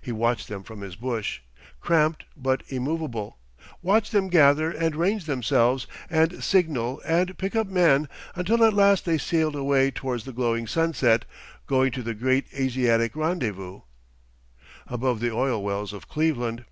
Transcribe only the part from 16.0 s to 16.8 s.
Cleveland.